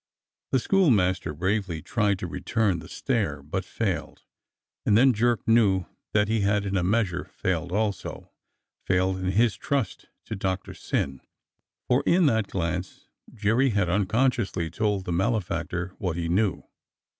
The 0.51 0.57
schoolmaster 0.57 1.31
bravely 1.31 1.83
tried 1.83 2.17
to 2.17 2.25
return 2.27 2.79
the 2.79 2.89
stare, 2.89 3.43
but 3.43 3.63
failed, 3.63 4.23
and 4.83 4.97
then 4.97 5.13
Jerk 5.13 5.47
knew 5.47 5.85
that 6.11 6.27
he 6.27 6.41
had 6.41 6.65
in 6.65 6.75
a 6.75 6.81
measure 6.81 7.25
failed 7.25 7.71
also, 7.71 8.31
failed 8.83 9.17
in 9.19 9.33
his 9.33 9.55
trust 9.55 10.07
to 10.25 10.35
Doctor 10.35 10.73
Syn, 10.73 11.21
for 11.87 12.01
in 12.07 12.25
that 12.25 12.47
glance 12.47 13.09
Jerry 13.31 13.69
had 13.69 13.89
unconsciously 13.89 14.71
told 14.71 15.05
the 15.05 15.11
malefactor 15.13 15.89
what 15.99 16.17
he 16.17 16.27
knew. 16.27 16.63